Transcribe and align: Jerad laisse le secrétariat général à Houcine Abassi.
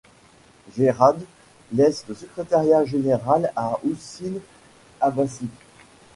Jerad 0.75 1.15
laisse 1.71 2.05
le 2.07 2.15
secrétariat 2.15 2.85
général 2.85 3.51
à 3.55 3.77
Houcine 3.83 4.39
Abassi. 4.99 5.45